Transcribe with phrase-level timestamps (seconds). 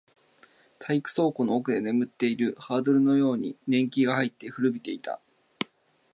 [0.79, 5.19] 体育倉庫の奥で眠っているハードルのように年季が入って、古びていた